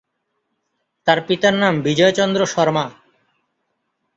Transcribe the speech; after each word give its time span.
তার 1.07 1.19
পিতার 1.27 1.53
নাম 1.53 1.73
বিজয় 1.81 2.13
চন্দ্র 2.13 2.41
শর্মা। 2.45 2.85